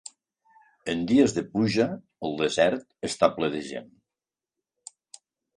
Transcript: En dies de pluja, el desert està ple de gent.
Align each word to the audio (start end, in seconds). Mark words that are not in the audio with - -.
En 0.93 1.03
dies 1.11 1.35
de 1.35 1.43
pluja, 1.49 1.87
el 2.29 2.35
desert 2.41 2.89
està 3.11 3.31
ple 3.37 3.51
de 3.57 3.63
gent. 3.71 3.95